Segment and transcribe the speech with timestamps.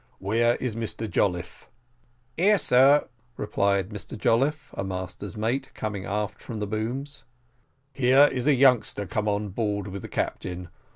[0.17, 1.69] Where is Mr Jolliffe?"
[2.35, 3.07] "Here, sir,"
[3.37, 7.23] replied Mr Jolliffe, a master's mate, coming aft from the booms.
[7.93, 10.69] "There is a youngster come on board with the captain.